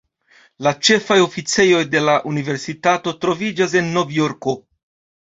La 0.67 0.71
ĉefaj 0.87 1.17
oficejoj 1.25 1.83
de 1.97 2.03
la 2.07 2.17
universitato 2.33 3.17
troviĝas 3.23 3.81
en 3.85 3.97
Nov-Jorko. 4.03 4.61